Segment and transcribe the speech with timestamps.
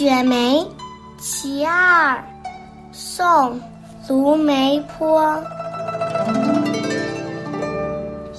[0.00, 0.56] 雪梅·
[1.18, 2.24] 其二，
[2.90, 3.28] 宋·
[4.08, 5.38] 卢梅坡。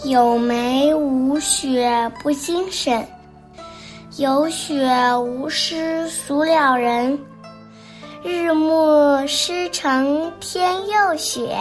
[0.04, 3.08] 有梅无雪不精神，
[4.18, 7.16] 有雪无诗俗了人。
[8.24, 11.56] 日暮诗成天又雪，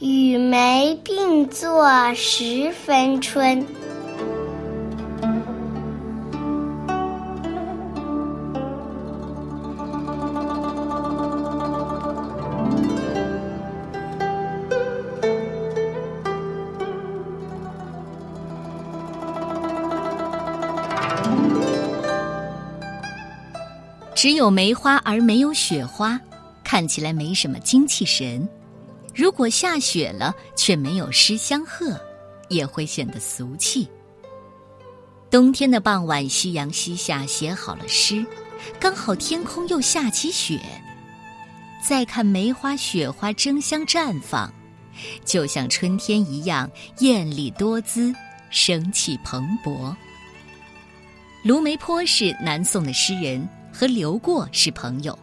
[0.00, 3.64] 与梅并作十分春。
[24.22, 26.16] 只有梅花而没有雪花，
[26.62, 28.48] 看起来没什么精气神。
[29.12, 32.00] 如果下雪了却没有诗相和，
[32.48, 33.88] 也会显得俗气。
[35.28, 38.24] 冬天的傍晚，夕阳西下，写好了诗，
[38.78, 40.60] 刚好天空又下起雪。
[41.84, 44.54] 再看梅花、雪花争相绽放，
[45.24, 48.14] 就像春天一样艳丽多姿、
[48.50, 49.92] 生气蓬勃。
[51.42, 53.44] 卢梅坡是南宋的诗人。
[53.72, 55.18] 和刘过是朋友，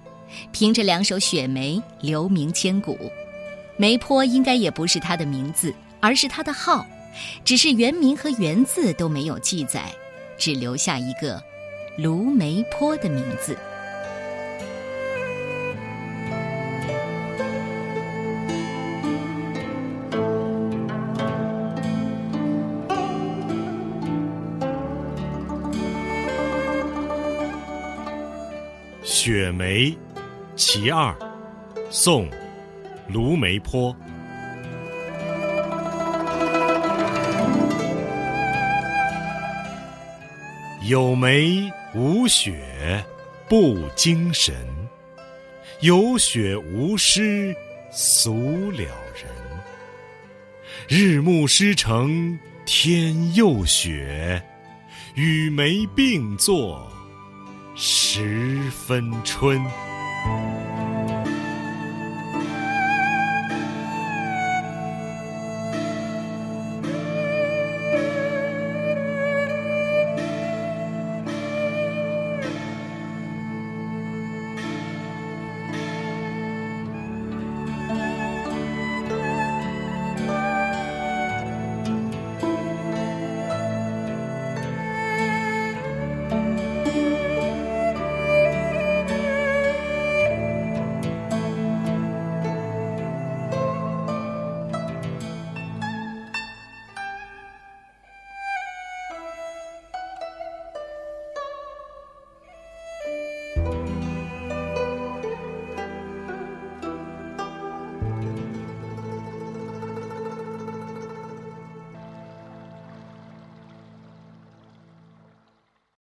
[0.52, 2.98] 凭着两首《雪梅》留名千古。
[3.78, 6.86] 梅坡应该也不是他的名字，而是他的号，
[7.46, 9.86] 只是原名和原字都没有记载，
[10.38, 11.42] 只留下一个
[11.98, 13.54] 卢梅坡的名字。
[29.04, 29.86] 《雪梅·
[30.56, 31.12] 其二》
[31.90, 32.30] 宋·
[33.08, 33.96] 卢梅坡。
[40.84, 43.04] 有梅无雪
[43.48, 44.56] 不精神，
[45.82, 47.56] 有雪无诗
[47.92, 48.84] 俗了
[49.16, 49.32] 人。
[50.88, 54.42] 日暮诗成天又雪，
[55.16, 56.92] 与梅并作。
[57.82, 59.89] 十分春。